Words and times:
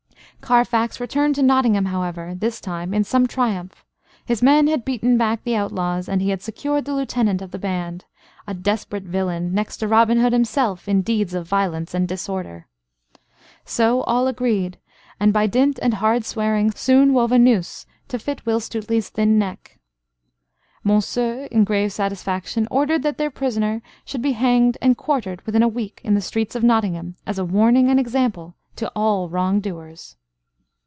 Carfax 0.41 0.99
returned 0.99 1.35
to 1.35 1.43
Nottingham, 1.43 1.85
however 1.85 2.33
this 2.33 2.59
time 2.59 2.95
in 2.95 3.03
some 3.03 3.27
triumph. 3.27 3.85
His 4.25 4.41
men 4.41 4.65
had 4.65 4.83
beaten 4.83 5.15
back 5.15 5.43
the 5.43 5.55
outlaws, 5.55 6.09
and 6.09 6.19
he 6.19 6.31
had 6.31 6.41
secured 6.41 6.83
the 6.85 6.95
lieutenant 6.95 7.43
of 7.43 7.51
the 7.51 7.59
band, 7.59 8.05
a 8.47 8.55
"desperate 8.55 9.03
villain, 9.03 9.53
next 9.53 9.77
to 9.77 9.87
Robin 9.87 10.19
Hood 10.19 10.33
himself 10.33 10.89
in 10.89 11.03
deeds 11.03 11.35
of 11.35 11.47
violence 11.47 11.93
and 11.93 12.07
disorder." 12.07 12.65
So 13.65 14.01
all 14.01 14.27
agreed; 14.27 14.79
and 15.19 15.31
by 15.31 15.45
dint 15.45 15.77
and 15.79 15.93
hard 15.93 16.25
swearing 16.25 16.71
soon 16.71 17.13
wove 17.13 17.31
a 17.31 17.37
noose 17.37 17.85
to 18.07 18.17
fit 18.17 18.43
Will 18.43 18.59
Stuteley's 18.59 19.09
thin 19.09 19.37
neck. 19.37 19.79
Monceux, 20.83 21.47
in 21.49 21.63
grave 21.65 21.93
satisfaction, 21.93 22.67
ordered 22.71 23.03
that 23.03 23.19
their 23.19 23.31
prisoner 23.31 23.83
should 24.03 24.23
be 24.23 24.31
hanged 24.33 24.75
and 24.81 24.97
quartered, 24.97 25.43
within 25.45 25.61
a 25.63 25.67
week, 25.67 26.01
in 26.03 26.15
the 26.15 26.19
streets 26.21 26.55
of 26.55 26.63
Nottingham, 26.63 27.15
as 27.27 27.37
a 27.37 27.45
warning 27.45 27.89
and 27.91 27.99
example 27.99 28.55
to 28.77 28.91
all 28.95 29.29
wrong 29.29 29.59
doers. 29.61 30.17